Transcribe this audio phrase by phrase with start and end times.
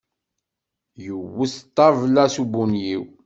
[1.09, 3.03] Iwet ṭṭabla-s ubunyiw.